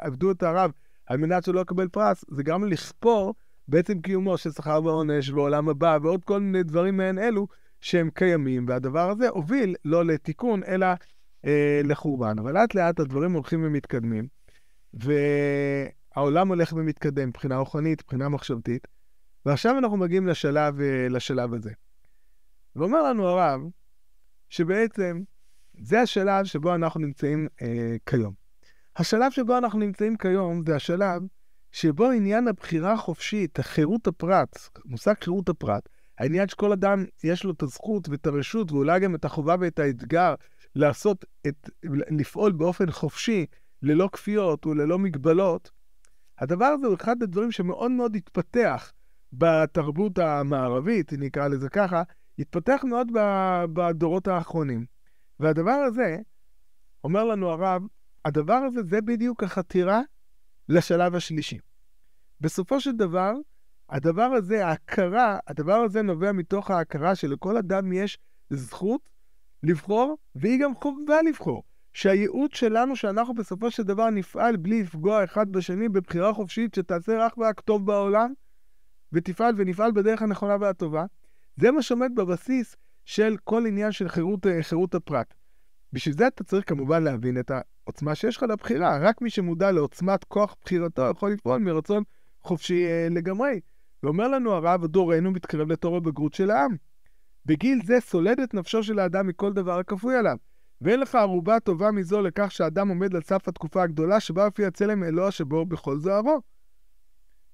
עבדו 0.00 0.30
את 0.30 0.42
הרב 0.42 0.70
על 1.06 1.16
מנת 1.16 1.44
שלא 1.44 1.60
יקבל 1.60 1.88
פרס, 1.88 2.24
זה 2.28 2.42
גרם 2.42 2.64
לכפור 2.64 3.34
בעצם 3.68 4.00
קיומו 4.00 4.38
של 4.38 4.50
שכר 4.50 4.80
ועונש 4.84 5.30
ועולם 5.30 5.68
הבא 5.68 5.98
ועוד 6.02 6.24
כל 6.24 6.40
מיני 6.40 6.62
דברים 6.62 6.96
מעין 6.96 7.18
אלו 7.18 7.46
שהם 7.80 8.10
קיימים, 8.14 8.66
והדבר 8.68 9.10
הזה 9.10 9.28
הוביל 9.28 9.74
לא 9.84 10.04
לתיקון, 10.04 10.62
אלא 10.62 10.86
אה, 11.46 11.80
לחורבן. 11.84 12.38
אבל 12.38 12.52
לאט 12.54 12.74
לאט 12.74 13.00
הדברים 13.00 13.32
הולכים 13.32 13.64
ומתקדמים, 13.64 14.28
והעולם 14.94 16.48
הולך 16.48 16.72
ומתקדם 16.72 17.28
מבחינה 17.28 17.56
רוחנית, 17.56 18.02
מבחינה 18.02 18.28
מחשבתית, 18.28 18.86
ועכשיו 19.46 19.78
אנחנו 19.78 19.96
מגיעים 19.96 20.26
לשלב, 20.26 20.80
אה, 20.80 21.06
לשלב 21.10 21.54
הזה. 21.54 21.70
ואומר 22.76 23.02
לנו 23.02 23.28
הרב, 23.28 23.60
שבעצם 24.54 25.20
זה 25.78 26.00
השלב 26.00 26.44
שבו 26.44 26.74
אנחנו 26.74 27.00
נמצאים 27.00 27.48
אה, 27.62 27.96
כיום. 28.06 28.34
השלב 28.96 29.30
שבו 29.30 29.58
אנחנו 29.58 29.78
נמצאים 29.78 30.16
כיום 30.16 30.62
זה 30.66 30.76
השלב 30.76 31.22
שבו 31.72 32.10
עניין 32.10 32.48
הבחירה 32.48 32.92
החופשית, 32.92 33.60
חירות 33.60 34.06
הפרט, 34.06 34.58
מושג 34.84 35.14
חירות 35.24 35.48
הפרט, 35.48 35.88
העניין 36.18 36.48
שכל 36.48 36.72
אדם 36.72 37.04
יש 37.24 37.44
לו 37.44 37.52
את 37.52 37.62
הזכות 37.62 38.08
ואת 38.08 38.26
הרשות 38.26 38.72
ואולי 38.72 39.00
גם 39.00 39.14
את 39.14 39.24
החובה 39.24 39.56
ואת 39.60 39.78
האתגר 39.78 40.34
לעשות 40.74 41.24
את, 41.46 41.70
לפעול 42.10 42.52
באופן 42.52 42.90
חופשי, 42.90 43.46
ללא 43.82 44.08
כפיות 44.12 44.66
וללא 44.66 44.98
מגבלות, 44.98 45.70
הדבר 46.38 46.64
הזה 46.64 46.86
הוא 46.86 46.94
אחד 46.94 47.22
הדברים 47.22 47.52
שמאוד 47.52 47.90
מאוד 47.90 48.16
התפתח 48.16 48.92
בתרבות 49.32 50.18
המערבית, 50.18 51.12
נקרא 51.12 51.48
לזה 51.48 51.68
ככה, 51.68 52.02
התפתח 52.38 52.84
מאוד 52.84 53.08
בדורות 53.72 54.28
האחרונים. 54.28 54.86
והדבר 55.40 55.70
הזה, 55.70 56.18
אומר 57.04 57.24
לנו 57.24 57.48
הרב, 57.48 57.82
הדבר 58.24 58.54
הזה 58.54 58.82
זה 58.82 59.00
בדיוק 59.00 59.42
החתירה 59.42 60.00
לשלב 60.68 61.14
השלישי. 61.14 61.58
בסופו 62.40 62.80
של 62.80 62.92
דבר, 62.92 63.32
הדבר 63.90 64.22
הזה, 64.22 64.66
ההכרה, 64.66 65.38
הדבר 65.46 65.74
הזה 65.74 66.02
נובע 66.02 66.32
מתוך 66.32 66.70
ההכרה 66.70 67.14
שלכל 67.14 67.56
אדם 67.56 67.92
יש 67.92 68.18
זכות 68.50 69.00
לבחור, 69.62 70.16
והיא 70.34 70.60
גם 70.60 70.74
חובה 70.74 71.22
לבחור. 71.22 71.62
שהייעוד 71.92 72.52
שלנו, 72.52 72.96
שאנחנו 72.96 73.34
בסופו 73.34 73.70
של 73.70 73.82
דבר 73.82 74.10
נפעל 74.10 74.56
בלי 74.56 74.82
לפגוע 74.82 75.24
אחד 75.24 75.52
בשני 75.52 75.88
בבחירה 75.88 76.32
חופשית 76.32 76.74
שתעשה 76.74 77.26
רק 77.26 77.38
רק 77.38 77.60
טוב 77.60 77.86
בעולם, 77.86 78.32
ותפעל 79.12 79.54
ונפעל 79.56 79.92
בדרך 79.92 80.22
הנכונה 80.22 80.56
והטובה, 80.60 81.04
זה 81.56 81.70
מה 81.70 81.82
שעומד 81.82 82.14
בבסיס 82.14 82.76
של 83.04 83.36
כל 83.44 83.66
עניין 83.66 83.92
של 83.92 84.08
חירות, 84.08 84.46
אה, 84.46 84.62
חירות 84.62 84.94
הפרט. 84.94 85.34
בשביל 85.92 86.14
זה 86.14 86.26
אתה 86.26 86.44
צריך 86.44 86.68
כמובן 86.68 87.02
להבין 87.02 87.38
את 87.38 87.50
העוצמה 87.50 88.14
שיש 88.14 88.36
לך 88.36 88.42
לבחירה. 88.42 88.98
רק 88.98 89.22
מי 89.22 89.30
שמודע 89.30 89.72
לעוצמת 89.72 90.24
כוח 90.24 90.56
בחירתו 90.64 91.02
יכול 91.10 91.32
לפעול 91.32 91.58
מרצון 91.58 92.02
חופשי 92.42 92.86
אה, 92.86 93.08
לגמרי. 93.10 93.60
ואומר 94.02 94.28
לנו 94.28 94.52
הרב, 94.52 94.86
דורנו 94.86 95.30
מתקרב 95.30 95.72
לתור 95.72 95.96
הבגרות 95.96 96.34
של 96.34 96.50
העם. 96.50 96.76
בגיל 97.46 97.80
זה 97.84 98.00
סולד 98.00 98.40
את 98.40 98.54
נפשו 98.54 98.82
של 98.82 98.98
האדם 98.98 99.26
מכל 99.26 99.52
דבר 99.52 99.78
הכפוי 99.78 100.16
עליו. 100.16 100.36
ואין 100.80 101.00
לך 101.00 101.14
ערובה 101.14 101.60
טובה 101.60 101.90
מזו 101.90 102.22
לכך 102.22 102.52
שאדם 102.52 102.88
עומד 102.88 103.14
על 103.14 103.22
סף 103.22 103.48
התקופה 103.48 103.82
הגדולה 103.82 104.20
שבה 104.20 104.44
הופיע 104.44 104.70
צלם 104.70 105.04
אלוה 105.04 105.30
שבו 105.30 105.66
בכל 105.66 105.98
זוהרו. 105.98 106.40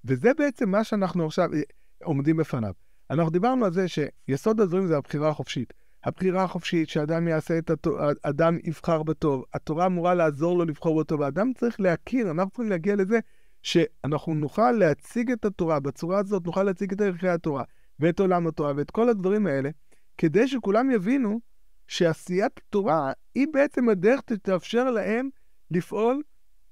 וזה 0.05 0.33
בעצם 0.37 0.69
מה 0.69 0.83
שאנחנו 0.83 1.25
עכשיו 1.25 1.53
אה, 1.53 1.61
עומדים 2.03 2.37
בפניו. 2.37 2.73
אנחנו 3.11 3.31
דיברנו 3.31 3.65
על 3.65 3.73
זה 3.73 3.85
שיסוד 3.87 4.61
הדברים 4.61 4.87
זה 4.87 4.97
הבחירה 4.97 5.29
החופשית. 5.29 5.73
הבחירה 6.03 6.43
החופשית, 6.43 6.89
שאדם 6.89 7.27
יעשה 7.27 7.57
את 7.57 7.69
הטוב, 7.69 7.97
אדם 8.23 8.57
יבחר 8.63 9.03
בטוב. 9.03 9.43
התורה 9.53 9.85
אמורה 9.85 10.13
לעזור 10.13 10.57
לו 10.57 10.65
לבחור 10.65 10.99
בטוב. 10.99 11.21
האדם 11.21 11.53
צריך 11.53 11.79
להכיר, 11.79 12.31
אנחנו 12.31 12.49
צריכים 12.49 12.69
להגיע 12.69 12.95
לזה 12.95 13.19
שאנחנו 13.63 14.33
נוכל 14.33 14.71
להציג 14.71 15.31
את 15.31 15.45
התורה, 15.45 15.79
בצורה 15.79 16.19
הזאת 16.19 16.45
נוכל 16.45 16.63
להציג 16.63 16.91
את 16.91 17.01
ערכי 17.01 17.27
התורה, 17.27 17.63
ואת 17.99 18.19
עולם 18.19 18.47
התורה, 18.47 18.73
ואת 18.75 18.91
כל 18.91 19.09
הדברים 19.09 19.47
האלה, 19.47 19.69
כדי 20.17 20.47
שכולם 20.47 20.91
יבינו 20.91 21.39
שעשיית 21.87 22.59
תורה 22.69 23.11
היא 23.35 23.47
בעצם 23.53 23.89
הדרך 23.89 24.19
שתאפשר 24.29 24.91
להם 24.91 25.29
לפעול 25.71 26.21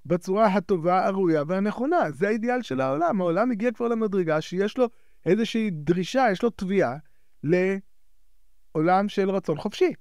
בצורה 0.06 0.46
הטובה, 0.46 1.06
הראויה 1.06 1.44
והנכונה. 1.48 2.12
זה 2.12 2.28
האידיאל 2.28 2.62
של 2.62 2.82
העולם. 2.82 3.22
העולם 3.22 3.52
הגיע 3.52 3.72
כבר 3.72 3.88
למדרגה 3.88 4.42
שיש 4.42 4.78
לו 4.78 4.88
איזושהי 5.26 5.70
דרישה, 5.72 6.26
יש 6.32 6.44
לו 6.44 6.50
תביעה 6.50 6.96
לעולם 7.44 9.10
של 9.10 9.30
רצון 9.30 9.58
חופשי. 9.58 9.94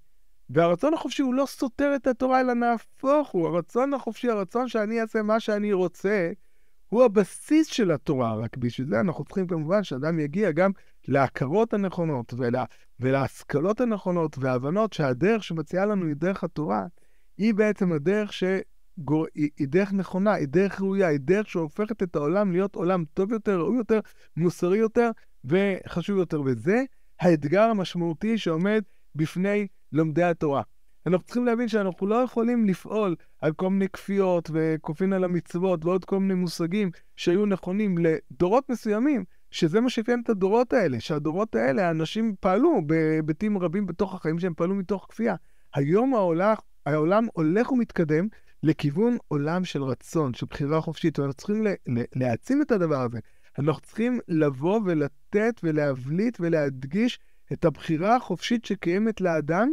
והרצון 0.50 0.94
החופשי 0.94 1.22
הוא 1.22 1.34
לא 1.34 1.46
סותר 1.46 1.92
את 1.96 2.06
התורה, 2.06 2.40
אלא 2.40 2.54
נהפוך 2.54 3.28
הוא. 3.28 3.48
הרצון 3.48 3.94
החופשי, 3.94 4.28
הרצון 4.28 4.68
שאני 4.68 5.00
אעשה 5.00 5.22
מה 5.22 5.40
שאני 5.40 5.72
רוצה, 5.72 6.30
הוא 6.88 7.04
הבסיס 7.04 7.66
של 7.66 7.90
התורה. 7.90 8.34
רק 8.34 8.56
בשביל 8.56 8.88
זה 8.88 9.00
אנחנו 9.00 9.25
צריכים 9.25 9.46
כמובן 9.46 9.84
שאדם 9.84 10.20
יגיע 10.20 10.50
גם 10.50 10.70
להכרות 11.08 11.75
הנכונות 11.75 12.34
ולה, 12.37 12.64
ולהשכלות 13.00 13.80
הנכונות 13.80 14.38
וההבנות 14.38 14.92
שהדרך 14.92 15.44
שמציעה 15.44 15.87
לנו 15.87 16.06
היא 16.06 16.16
דרך 16.16 16.44
התורה, 16.44 16.87
היא 17.38 17.54
בעצם 17.54 17.92
הדרך 17.92 18.32
ש... 18.32 18.44
גור... 18.99 19.26
היא, 19.35 19.50
היא 19.59 19.69
דרך 19.69 19.93
נכונה, 19.93 20.33
היא 20.33 20.49
דרך 20.49 20.81
ראויה, 20.81 21.09
היא 21.09 21.21
דרך 21.21 21.49
שהופכת 21.49 22.02
את 22.02 22.17
העולם 22.17 22.52
להיות 22.52 22.75
עולם 22.75 23.05
טוב 23.14 23.33
יותר, 23.33 23.59
ראוי 23.59 23.76
יותר, 23.76 24.00
מוסרי 24.37 24.78
יותר 24.78 25.11
וחשוב 25.45 26.19
יותר. 26.19 26.43
וזה 26.45 26.83
האתגר 27.21 27.62
המשמעותי 27.62 28.38
שעומד 28.38 28.83
בפני 29.14 29.67
לומדי 29.93 30.23
התורה. 30.23 30.62
אנחנו 31.07 31.25
צריכים 31.25 31.45
להבין 31.45 31.69
שאנחנו 31.69 32.07
לא 32.07 32.14
יכולים 32.14 32.67
לפעול 32.67 33.17
על 33.40 33.52
כל 33.52 33.71
מיני 33.71 33.88
כפיות 33.88 34.50
וכופין 34.52 35.12
על 35.12 35.25
המצוות 35.25 35.85
ועוד 35.85 36.05
כל 36.05 36.19
מיני 36.19 36.35
מושגים 36.35 36.90
שהיו 37.17 37.47
נכונים 37.47 37.99
לדורות 37.99 38.69
מסוימים, 38.69 39.25
שזה 39.50 39.81
מה 39.81 39.90
שאפיין 39.90 40.21
את 40.25 40.28
הדורות 40.28 40.73
האלה, 40.73 41.00
שהדורות 41.00 41.55
האלה, 41.55 41.88
האנשים 41.88 42.35
פעלו 42.40 42.87
בהיבטים 42.87 43.59
רבים 43.59 43.87
בתוך 43.87 44.14
החיים 44.14 44.38
שהם 44.38 44.55
פעלו 44.55 44.75
מתוך 44.75 45.07
כפייה. 45.11 45.35
היום 45.75 46.14
העולם, 46.14 46.55
העולם 46.87 47.26
הולך 47.33 47.73
ומתקדם 47.73 48.28
לכיוון 48.62 49.17
עולם 49.29 49.65
של 49.65 49.83
רצון, 49.83 50.35
של 50.35 50.47
בחירה 50.50 50.81
חופשית, 50.81 51.19
ואנחנו 51.19 51.35
צריכים 51.35 51.65
להעצים 52.15 52.62
את 52.62 52.73
הדבר 52.73 53.00
הזה. 53.03 53.19
אנחנו 53.59 53.83
צריכים 53.83 54.21
לבוא 54.29 54.81
ולתת 54.85 55.61
ולהבליט 55.62 56.37
ולהדגיש 56.41 57.19
את 57.53 57.65
הבחירה 57.65 58.17
החופשית 58.17 58.65
שקיימת 58.65 59.21
לאדם, 59.21 59.73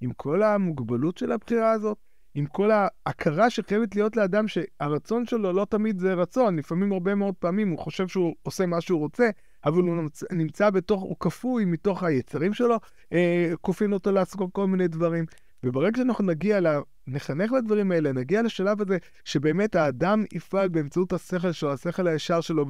עם 0.00 0.12
כל 0.12 0.42
המוגבלות 0.42 1.18
של 1.18 1.32
הבחירה 1.32 1.72
הזאת, 1.72 1.98
עם 2.34 2.46
כל 2.46 2.70
ההכרה 2.70 3.50
שקיימת 3.50 3.94
להיות 3.94 4.16
לאדם 4.16 4.48
שהרצון 4.48 5.26
שלו 5.26 5.52
לא 5.52 5.66
תמיד 5.70 5.98
זה 5.98 6.14
רצון, 6.14 6.56
לפעמים 6.56 6.92
הרבה 6.92 7.14
מאוד 7.14 7.34
פעמים 7.34 7.70
הוא 7.70 7.78
חושב 7.78 8.08
שהוא 8.08 8.34
עושה 8.42 8.66
מה 8.66 8.80
שהוא 8.80 9.00
רוצה, 9.00 9.30
אבל 9.64 9.82
הוא 9.82 9.96
נמצא, 9.96 10.26
נמצא 10.32 10.70
בתוך, 10.70 11.02
הוא 11.02 11.16
כפוי 11.20 11.64
מתוך 11.64 12.02
היצרים 12.02 12.54
שלו, 12.54 12.76
אה, 13.12 13.52
כופין 13.60 13.92
אותו 13.92 14.12
לעשות 14.12 14.40
כל 14.52 14.66
מיני 14.66 14.88
דברים. 14.88 15.24
וברגע 15.64 15.98
שאנחנו 15.98 16.24
נגיע, 16.24 16.60
נחנך 17.06 17.52
לדברים 17.52 17.92
האלה, 17.92 18.12
נגיע 18.12 18.42
לשלב 18.42 18.80
הזה 18.80 18.98
שבאמת 19.24 19.74
האדם 19.74 20.24
יפעל 20.32 20.68
באמצעות 20.68 21.12
השכל 21.12 21.52
שלו, 21.52 21.72
השכל 21.72 22.06
הישר 22.06 22.40
שלו, 22.40 22.66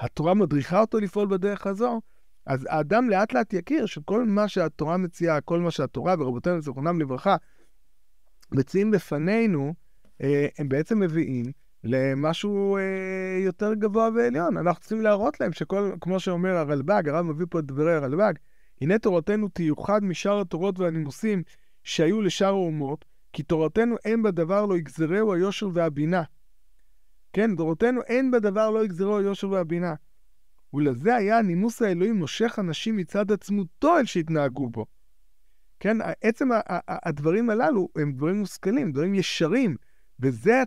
והתורה 0.00 0.34
מדריכה 0.34 0.80
אותו 0.80 1.00
לפעול 1.00 1.28
בדרך 1.28 1.66
הזו, 1.66 2.00
אז 2.46 2.66
האדם 2.70 3.10
לאט 3.10 3.32
לאט 3.32 3.52
יכיר 3.52 3.86
שכל 3.86 4.24
מה 4.24 4.48
שהתורה 4.48 4.96
מציעה, 4.96 5.40
כל 5.40 5.60
מה 5.60 5.70
שהתורה 5.70 6.14
ורבותינו 6.18 6.60
זכרונם 6.60 7.00
לברכה 7.00 7.36
מציעים 8.52 8.90
בפנינו, 8.90 9.74
אה, 10.22 10.46
הם 10.58 10.68
בעצם 10.68 11.00
מביאים 11.00 11.44
למשהו 11.84 12.76
אה, 12.76 13.38
יותר 13.44 13.74
גבוה 13.74 14.08
ועליון. 14.14 14.56
אנחנו 14.56 14.80
צריכים 14.80 15.00
להראות 15.00 15.40
להם 15.40 15.52
שכל, 15.52 15.92
כמו 16.00 16.20
שאומר 16.20 16.56
הרלב"ג, 16.56 17.08
הרב 17.08 17.26
מביא 17.26 17.46
פה 17.50 17.58
את 17.58 17.64
דברי 17.64 17.94
הרלב"ג, 17.94 18.32
הנה 18.80 18.98
תורתנו 18.98 19.48
תיוחד 19.48 20.04
משאר 20.04 20.40
התורות 20.40 20.78
והנימוסים 20.78 21.42
שהיו 21.84 22.22
לשאר 22.22 22.48
האומות, 22.48 23.04
כי 23.32 23.42
תורתנו 23.42 23.96
אין 24.04 24.22
בדבר 24.22 24.66
לא 24.66 24.76
יגזרהו 24.78 25.32
היושר 25.32 25.68
והבינה. 25.72 26.22
כן, 27.32 27.56
תורתנו 27.56 28.02
אין 28.02 28.30
בדבר 28.30 28.70
לא 28.70 28.84
יגזרהו 28.84 29.18
היושר 29.18 29.50
והבינה. 29.50 29.94
ולזה 30.74 31.14
היה 31.14 31.38
הנימוס 31.38 31.82
האלוהי 31.82 32.12
מושך 32.12 32.58
אנשים 32.58 32.96
מצד 32.96 33.32
עצמותו 33.32 33.98
אל 33.98 34.04
שהתנהגו 34.04 34.70
בו. 34.70 34.86
כן, 35.80 35.96
עצם 36.20 36.48
הדברים 36.88 37.50
הללו 37.50 37.88
הם 37.96 38.12
דברים 38.12 38.38
מושכלים, 38.38 38.92
דברים 38.92 39.14
ישרים, 39.14 39.76
וזה 40.20 40.62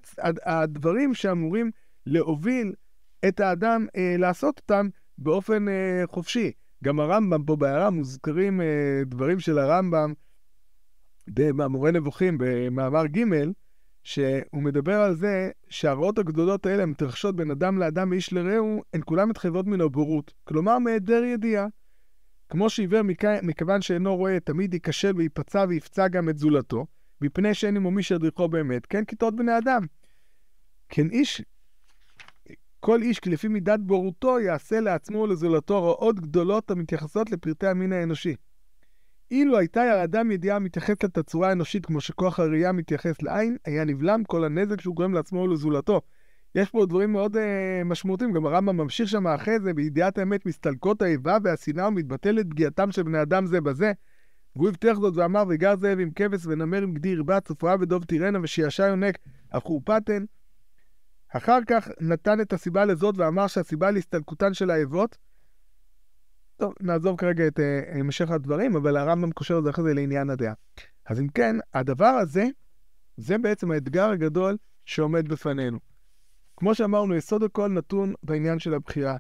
הדברים 0.46 1.14
שאמורים 1.14 1.72
להוביל 2.06 2.74
את 3.28 3.40
האדם 3.40 3.88
אה, 3.96 4.16
לעשות 4.20 4.58
אותם 4.60 4.88
באופן 5.18 5.68
אה, 5.68 6.04
חופשי. 6.06 6.52
גם 6.84 7.00
הרמב"ם 7.00 7.44
פה 7.44 7.56
בהערה 7.56 7.90
מוזכרים 7.90 8.62
אה, 8.62 9.02
דברים 9.06 9.40
של 9.40 9.58
הרמב"ם 9.58 10.14
במאמורי 11.28 11.92
נבוכים, 11.92 12.38
במאמר 12.40 13.06
ג', 13.06 13.24
שהוא 14.04 14.64
מדבר 14.64 15.02
על 15.02 15.16
זה 15.16 15.52
שהרעות 15.70 16.18
הגדולות 16.18 16.66
האלה 16.66 16.84
המתרחשות 16.84 17.36
בין 17.36 17.52
אדם 17.52 17.78
לאדם 17.78 18.12
ואיש 18.12 18.34
לרעהו, 18.34 18.84
הן 18.94 19.02
כולן 19.06 19.30
מתחייבות 19.30 19.68
מן 19.68 19.82
הבורות. 19.82 20.34
כלומר, 20.44 20.80
מהיעדר 20.80 21.24
ידיעה. 21.24 21.68
כמו 22.50 22.70
שעיוור 22.70 23.02
מכיוון 23.44 23.82
שאינו 23.82 24.16
רואה, 24.16 24.40
תמיד 24.40 24.74
ייכשל 24.74 25.12
וייפצע 25.16 25.66
ויפצע 25.70 26.08
גם 26.08 26.30
את 26.30 26.38
זולתו, 26.38 26.86
מפני 27.22 27.54
שאין 27.54 27.76
עמו 27.76 27.92
מי 27.92 28.04
שידריכו 28.04 28.48
באמת, 28.48 28.86
כן 28.86 29.06
כיתות 29.06 29.36
בני 29.36 29.58
אדם. 29.58 29.86
כן 30.90 31.10
איש, 31.10 31.42
כל 32.80 33.02
איש 33.02 33.20
כלפי 33.20 33.48
מידת 33.48 33.80
בורותו 33.80 34.40
יעשה 34.40 34.80
לעצמו 34.80 35.18
ולזולתו 35.18 35.84
רעות 35.84 36.20
גדולות 36.20 36.72
המתייחסות 36.72 37.32
לפרטי 37.32 37.68
המין 37.68 37.94
האנושי. 37.94 38.36
אילו 39.36 39.58
הייתה 39.58 39.82
האדם 39.82 40.32
ידיעה 40.32 40.60
מתייחסת 40.60 41.18
לצורה 41.18 41.50
האנושית 41.50 41.86
כמו 41.86 42.02
שכוח 42.02 42.40
הראייה 42.40 42.72
מתייחס 42.72 43.22
לעין, 43.22 43.58
היה 43.66 43.86
נבלם 43.86 44.24
כל 44.24 44.44
הנזק 44.44 44.82
שהוא 44.82 44.96
גורם 44.96 45.14
לעצמו 45.14 45.40
ולזולתו. 45.40 46.02
יש 46.56 46.70
פה 46.70 46.86
דברים 46.86 47.12
מאוד 47.12 47.36
uh, 47.36 47.40
משמעותיים, 47.86 48.32
גם 48.32 48.46
הרמב"ם 48.46 48.78
ממשיך 48.78 49.10
שם 49.10 49.28
אחרי 49.28 49.60
זה, 49.60 49.74
בידיעת 49.74 50.18
האמת 50.18 50.46
מסתלקות 50.46 51.02
האיבה 51.02 51.38
והשנאה 51.44 51.88
ומתבטלת 51.88 52.46
פגיעתם 52.50 52.92
של 52.92 53.04
בני 53.04 53.22
אדם 53.22 53.46
זה 53.46 53.62
בזה. 53.62 53.92
והוא 54.56 54.70
הבטיח 54.70 54.98
זאת 54.98 55.18
ואמר, 55.18 55.44
ויגר 55.48 55.76
זאב 55.76 56.00
עם 56.00 56.12
כבש 56.16 56.46
ונמר 56.46 56.82
עם 56.82 56.94
גדי 56.94 57.10
ירבץ 57.10 57.48
צופרה 57.48 57.76
ודוב 57.80 58.04
תירנה 58.04 58.40
ושישע 58.44 58.88
יונק 58.88 59.18
על 59.52 59.60
חורפתן. 59.60 60.26
אחר 61.34 61.60
כך 61.68 61.90
נתן 62.02 62.42
את 62.42 62.54
הסיבה 62.54 62.86
לזאת 62.86 63.18
ואמר 63.18 63.48
שהסיבה 63.48 63.92
להסתלקותן 63.92 64.54
של 64.54 64.70
האיבות 64.70 65.18
טוב, 66.58 66.74
נעזוב 66.82 67.18
כרגע 67.18 67.48
את 67.48 67.60
אה, 67.60 68.00
המשך 68.00 68.32
הדברים, 68.32 68.76
אבל 68.76 68.98
הרמב"ם 68.98 69.32
קושר 69.32 69.58
את 69.58 69.64
זה 69.64 69.70
אחרי 69.70 69.84
זה 69.84 69.94
לעניין 69.94 70.30
הדעה. 70.30 70.54
אז 71.06 71.20
אם 71.20 71.28
כן, 71.28 71.56
הדבר 71.74 72.06
הזה, 72.06 72.46
זה 73.18 73.38
בעצם 73.38 73.72
האתגר 73.72 74.10
הגדול 74.10 74.58
שעומד 74.86 75.28
בפנינו. 75.28 75.80
כמו 76.58 76.76
שאמרנו, 76.76 77.16
יסוד 77.16 77.44
הכל 77.44 77.68
נתון 77.68 78.14
בעניין 78.24 78.60
של 78.60 78.74
הבחירה. 78.74 79.18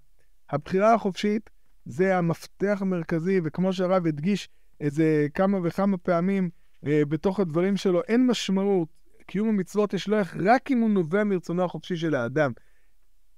הבחירה 0.49 0.93
החופשית 0.93 1.49
זה 1.85 2.17
המפתח 2.17 2.77
המרכזי, 2.81 3.39
וכמו 3.43 3.73
שהרב 3.73 4.07
הדגיש 4.07 4.49
איזה 4.81 5.27
כמה 5.33 5.57
וכמה 5.63 5.97
פעמים 5.97 6.49
אה, 6.87 7.01
בתוך 7.09 7.39
הדברים 7.39 7.77
שלו, 7.77 8.01
אין 8.03 8.27
משמעות. 8.27 8.87
קיום 9.27 9.49
המצוות 9.49 9.93
יש 9.93 10.07
לו 10.07 10.17
איך 10.19 10.37
רק 10.45 10.71
אם 10.71 10.79
הוא 10.79 10.89
נובע 10.89 11.23
מרצונו 11.23 11.63
החופשי 11.63 11.95
של 11.95 12.15
האדם. 12.15 12.51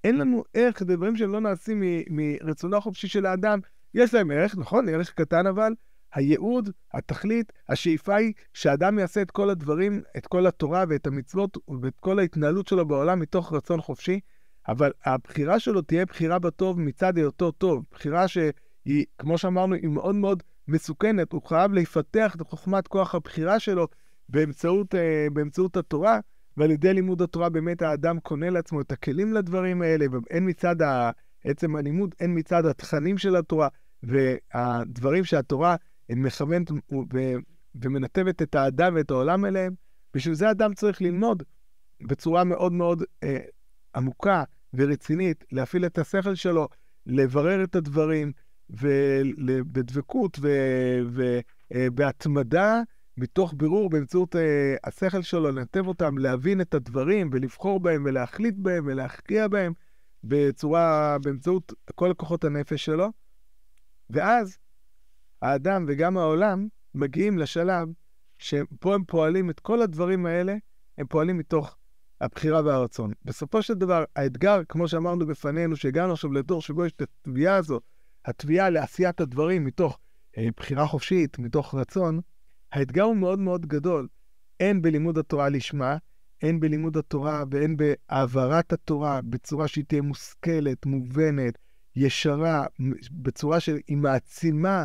אין 0.04 0.18
לנו 0.18 0.44
ערך, 0.54 0.80
זה 0.80 0.86
דברים 0.86 1.16
שלא 1.16 1.40
נעשים 1.40 1.84
מרצונו 2.10 2.78
החופשי 2.78 3.08
של 3.08 3.26
האדם. 3.26 3.60
יש 3.98 4.14
להם 4.14 4.32
ערך, 4.32 4.58
נכון, 4.58 4.90
ערך 4.90 5.14
קטן 5.14 5.48
אבל, 5.48 5.74
הייעוד, 6.14 6.70
התכלית, 6.94 7.54
השאיפה 7.70 8.16
היא 8.16 8.34
שאדם 8.54 9.00
יעשה 9.00 9.22
את 9.22 9.32
כל 9.32 9.50
הדברים, 9.50 10.02
את 10.18 10.28
כל 10.28 10.48
התורה 10.48 10.84
ואת 10.90 11.08
המצוות 11.08 11.58
ואת 11.82 12.00
כל 12.00 12.20
ההתנהלות 12.20 12.68
שלו 12.68 12.88
בעולם 12.88 13.20
מתוך 13.20 13.54
רצון 13.54 13.82
חופשי, 13.82 14.20
אבל 14.68 14.92
הבחירה 15.06 15.60
שלו 15.60 15.82
תהיה 15.82 16.06
בחירה 16.06 16.40
בטוב 16.40 16.80
מצד 16.80 17.18
היותו 17.18 17.52
טוב. 17.52 17.84
בחירה 17.92 18.28
שהיא, 18.28 19.06
כמו 19.18 19.38
שאמרנו, 19.38 19.76
היא 19.76 19.90
מאוד 19.90 20.16
מאוד 20.16 20.44
מסוכנת. 20.68 21.32
הוא 21.32 21.42
חייב 21.42 21.74
לפתח 21.74 22.36
את 22.36 22.42
חוכמת 22.42 22.88
כוח 22.88 23.16
הבחירה 23.16 23.60
שלו 23.60 23.88
באמצעות, 24.30 24.96
אה, 24.96 25.28
באמצעות 25.34 25.78
התורה, 25.78 26.20
ועל 26.58 26.72
ידי 26.72 26.94
לימוד 26.94 27.22
התורה 27.22 27.50
באמת 27.50 27.82
האדם 27.82 28.20
קונה 28.20 28.50
לעצמו 28.50 28.82
את 28.82 28.92
הכלים 28.92 29.34
לדברים 29.34 29.82
האלה, 29.82 30.06
והן 30.12 30.50
מצד 30.50 30.76
עצם 31.44 31.76
הלימוד, 31.76 32.16
הן 32.20 32.38
מצד 32.38 32.66
התכנים 32.66 33.18
של 33.18 33.36
התורה, 33.36 33.68
והדברים 34.04 35.26
שהתורה 35.26 35.76
מכוונת 36.10 36.72
ומנתבת 37.82 38.42
את 38.42 38.56
האדם 38.56 38.96
ואת 38.96 39.12
העולם 39.12 39.46
אליהם. 39.46 39.74
בשביל 40.14 40.34
זה 40.34 40.52
אדם 40.52 40.74
צריך 40.74 41.02
ללמוד 41.02 41.44
בצורה 42.02 42.44
מאוד 42.44 42.74
מאוד 42.74 43.04
אה, 43.24 43.40
עמוקה 43.96 44.44
ורצינית, 44.74 45.46
להפעיל 45.52 45.86
את 45.86 45.98
השכל 45.98 46.36
שלו, 46.36 46.68
לברר 47.06 47.64
את 47.64 47.76
הדברים, 47.76 48.32
ובדבקות 48.70 50.40
ובהתמדה, 51.72 52.74
אה, 52.74 52.82
מתוך 53.18 53.54
בירור 53.58 53.90
באמצעות 53.90 54.36
אה, 54.36 54.76
השכל 54.84 55.22
שלו, 55.22 55.52
לנתב 55.52 55.88
אותם, 55.88 56.18
להבין 56.18 56.62
את 56.62 56.74
הדברים 56.74 57.30
ולבחור 57.34 57.80
בהם 57.80 58.04
ולהחליט 58.06 58.56
בהם 58.58 58.84
ולהכריע 58.88 59.48
בהם 59.48 59.74
בצורה, 60.24 61.18
באמצעות 61.24 61.74
כל 61.96 62.14
כוחות 62.18 62.44
הנפש 62.44 62.86
שלו. 62.86 63.12
ואז 64.10 64.58
האדם 65.42 65.86
וגם 65.88 66.18
העולם 66.18 66.68
מגיעים 66.96 67.38
לשלב 67.38 67.88
שפה 68.38 68.96
הם 68.96 69.04
פועלים 69.04 69.50
את 69.50 69.60
כל 69.60 69.82
הדברים 69.82 70.26
האלה, 70.26 70.56
הם 70.98 71.08
פועלים 71.08 71.38
מתוך 71.38 71.78
הבחירה 72.22 72.62
והרצון. 72.66 73.12
בסופו 73.26 73.62
של 73.62 73.74
דבר, 73.74 74.04
האתגר, 74.16 74.62
כמו 74.70 74.88
שאמרנו 74.88 75.26
בפנינו, 75.26 75.76
שהגענו 75.76 76.14
עכשיו 76.14 76.32
לדור 76.32 76.62
שבו 76.62 76.86
יש 76.86 76.92
את 76.92 77.02
התביעה 77.02 77.56
הזו, 77.56 77.80
התביעה 78.26 78.70
לעשיית 78.70 79.22
הדברים 79.22 79.66
מתוך 79.66 80.00
אה, 80.38 80.48
בחירה 80.58 80.88
חופשית, 80.88 81.40
מתוך 81.40 81.76
רצון, 81.76 82.20
האתגר 82.72 83.04
הוא 83.04 83.16
מאוד 83.18 83.40
מאוד 83.40 83.66
גדול. 83.66 84.08
הן 84.60 84.82
בלימוד 84.82 85.18
התורה 85.18 85.50
לשמה, 85.50 85.98
הן 86.42 86.60
בלימוד 86.60 86.98
התורה 86.98 87.44
והן 87.52 87.78
בהעברת 87.78 88.74
התורה 88.74 89.22
בצורה 89.22 89.68
שהיא 89.68 89.86
תהיה 89.88 90.02
מושכלת, 90.02 90.86
מובנת, 90.86 91.58
ישרה, 91.98 92.66
בצורה 93.12 93.60
שהיא 93.60 93.98
מעצימה 93.98 94.84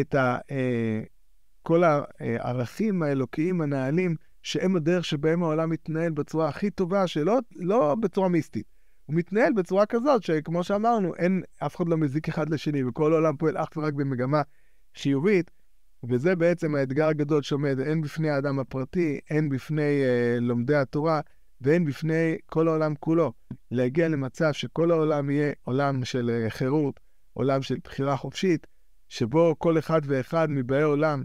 את 0.00 0.14
ה, 0.14 0.38
אה, 0.50 1.00
כל 1.62 1.82
הערכים 1.84 3.02
האלוקיים, 3.02 3.60
הנעלים, 3.60 4.16
שהם 4.42 4.76
הדרך 4.76 5.04
שבהם 5.04 5.42
העולם 5.42 5.70
מתנהל 5.70 6.12
בצורה 6.12 6.48
הכי 6.48 6.70
טובה, 6.70 7.06
שלא 7.06 7.38
לא 7.56 7.94
בצורה 8.00 8.28
מיסטית. 8.28 8.66
הוא 9.06 9.16
מתנהל 9.16 9.52
בצורה 9.52 9.86
כזאת 9.86 10.22
שכמו 10.22 10.64
שאמרנו, 10.64 11.14
אין, 11.14 11.42
אף 11.66 11.76
אחד 11.76 11.88
לא 11.88 11.96
מזיק 11.96 12.28
אחד 12.28 12.50
לשני, 12.50 12.84
וכל 12.84 13.12
העולם 13.12 13.36
פועל 13.36 13.56
אך 13.58 13.68
ורק 13.76 13.94
במגמה 13.94 14.42
חיובית, 14.96 15.50
וזה 16.08 16.36
בעצם 16.36 16.74
האתגר 16.74 17.06
הגדול 17.06 17.42
שעומד 17.42 17.80
הן 17.80 18.00
בפני 18.00 18.30
האדם 18.30 18.58
הפרטי, 18.58 19.20
הן 19.30 19.48
בפני 19.48 20.02
אה, 20.02 20.40
לומדי 20.40 20.76
התורה, 20.76 21.20
והן 21.60 21.84
בפני 21.84 22.36
כל 22.46 22.68
העולם 22.68 22.94
כולו. 22.94 23.32
להגיע 23.70 24.08
למצב 24.08 24.52
שכל 24.52 24.90
העולם 24.90 25.30
יהיה 25.30 25.52
עולם 25.62 26.04
של 26.04 26.30
אה, 26.30 26.50
חירות, 26.50 27.00
עולם 27.32 27.62
של 27.62 27.76
בחירה 27.84 28.16
חופשית, 28.16 28.66
שבו 29.08 29.54
כל 29.58 29.78
אחד 29.78 30.00
ואחד 30.04 30.50
מבאי 30.50 30.82
עולם, 30.82 31.24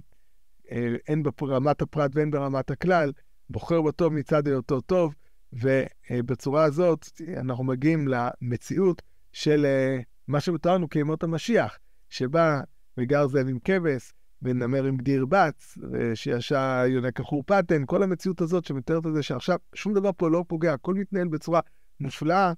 אה, 0.71 0.95
הן 1.07 1.23
ברמת 1.23 1.81
הפרט 1.81 2.11
והן 2.13 2.31
ברמת 2.31 2.71
הכלל, 2.71 3.11
בוחר 3.49 3.81
בטוב 3.81 4.13
מצד 4.13 4.47
היותו 4.47 4.81
טוב, 4.81 5.13
ובצורה 5.53 6.63
הזאת 6.63 7.05
אנחנו 7.37 7.63
מגיעים 7.63 8.07
למציאות 8.07 9.01
של 9.31 9.65
אה, 9.65 9.99
מה 10.27 10.39
שמותר 10.39 10.77
כימות 10.91 11.23
המשיח, 11.23 11.77
שבה 12.09 12.61
וגר 12.97 13.27
זאב 13.27 13.47
עם 13.47 13.59
כבש, 13.63 14.13
ונמר 14.43 14.83
עם 14.83 14.97
גדיר 14.97 15.25
בץ, 15.25 15.77
שישע 16.13 16.83
יונק 16.87 17.19
החורפתן, 17.19 17.85
כל 17.85 18.03
המציאות 18.03 18.41
הזאת 18.41 18.65
שמתארת 18.65 19.05
את 19.05 19.13
זה 19.13 19.23
שעכשיו 19.23 19.57
שום 19.75 19.93
דבר 19.93 20.09
פה 20.17 20.29
לא 20.29 20.45
פוגע, 20.47 20.73
הכל 20.73 20.93
מתנהל 20.93 21.27
בצורה 21.27 21.61
מופלאה, 21.99 22.53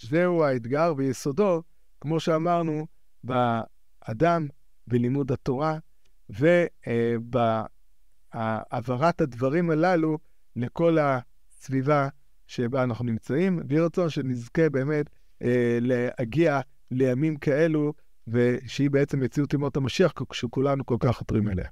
זהו 0.00 0.44
האתגר 0.44 0.94
ויסודו, 0.96 1.62
כמו 2.00 2.20
שאמרנו, 2.20 2.86
באדם, 3.24 4.48
בלימוד 4.86 5.32
התורה, 5.32 5.78
ובהעברת 8.34 9.20
הדברים 9.20 9.70
הללו 9.70 10.18
לכל 10.56 10.98
הסביבה 11.00 12.08
שבה 12.46 12.82
אנחנו 12.82 13.04
נמצאים. 13.04 13.60
ויהי 13.68 13.80
רצון 13.80 14.10
שנזכה 14.10 14.70
באמת 14.70 15.10
אה, 15.42 15.78
להגיע 15.80 16.60
לימים 16.90 17.36
כאלו, 17.36 17.92
ושהיא 18.30 18.90
בעצם 18.90 19.20
מציאות 19.20 19.54
ימות 19.54 19.76
המשיח, 19.76 20.12
שכולנו 20.32 20.86
כל 20.86 20.96
כך 21.00 21.16
חותרים 21.16 21.48
אליה. 21.48 21.68